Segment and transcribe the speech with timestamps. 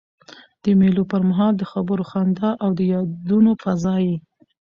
[0.63, 4.15] د مېلو پر مهال د خبرو، خندا او یادونو فضا يي.